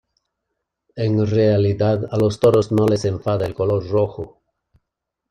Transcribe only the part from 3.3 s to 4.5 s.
el color rojo.